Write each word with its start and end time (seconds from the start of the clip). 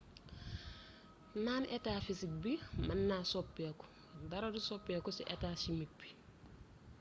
naan 1.45 1.63
etaa 1.77 1.99
fisik 2.05 2.31
bi 2.43 2.53
mën 2.85 2.99
na 3.09 3.17
soppiku 3.31 3.85
dara 4.29 4.47
du 4.53 4.59
soppiku 4.69 5.09
ci 5.17 5.23
etaa 5.33 5.55
chimik 5.61 5.91
bi 5.99 6.09